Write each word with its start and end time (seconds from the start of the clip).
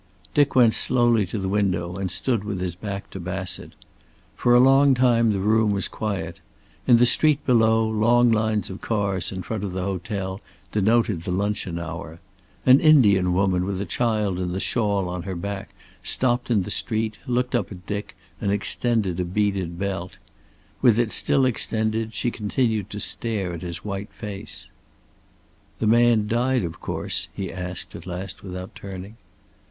Dick 0.33 0.55
went 0.55 0.73
slowly 0.73 1.27
to 1.27 1.37
the 1.37 1.47
window, 1.47 1.95
and 1.97 2.09
stood 2.09 2.43
with 2.43 2.59
his 2.59 2.73
back 2.73 3.11
to 3.11 3.19
Bassett. 3.19 3.73
For 4.35 4.55
a 4.55 4.59
long 4.59 4.95
time 4.95 5.31
the 5.31 5.37
room 5.39 5.69
was 5.69 5.87
quiet. 5.87 6.39
In 6.87 6.97
the 6.97 7.05
street 7.05 7.45
below 7.45 7.87
long 7.87 8.31
lines 8.31 8.71
of 8.71 8.81
cars 8.81 9.31
in 9.31 9.43
front 9.43 9.63
of 9.63 9.73
the 9.73 9.83
hotel 9.83 10.41
denoted 10.71 11.21
the 11.21 11.29
luncheon 11.31 11.77
hour. 11.77 12.19
An 12.65 12.79
Indian 12.79 13.31
woman 13.31 13.63
with 13.63 13.79
a 13.79 13.85
child 13.85 14.39
in 14.39 14.53
the 14.53 14.59
shawl 14.59 15.07
on 15.07 15.21
her 15.21 15.35
back 15.35 15.69
stopped 16.01 16.49
in 16.49 16.63
the 16.63 16.71
street, 16.71 17.19
looked 17.27 17.53
up 17.53 17.71
at 17.71 17.85
Dick 17.85 18.15
and 18.41 18.51
extended 18.51 19.19
a 19.19 19.23
beaded 19.23 19.77
belt. 19.77 20.17
With 20.81 20.97
it 20.97 21.11
still 21.11 21.45
extended 21.45 22.15
she 22.15 22.31
continued 22.31 22.89
to 22.89 22.99
stare 22.99 23.53
at 23.53 23.61
his 23.61 23.85
white 23.85 24.11
face. 24.11 24.71
"The 25.77 25.85
man 25.85 26.25
died, 26.25 26.63
of 26.63 26.79
course?" 26.79 27.27
he 27.35 27.53
asked 27.53 27.93
at 27.95 28.07
last, 28.07 28.41
without 28.41 28.73
turning. 28.73 29.17